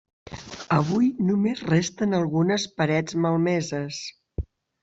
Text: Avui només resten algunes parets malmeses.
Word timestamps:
Avui 0.77 1.09
només 1.27 1.61
resten 1.73 2.17
algunes 2.21 2.65
parets 2.81 3.19
malmeses. 3.27 4.01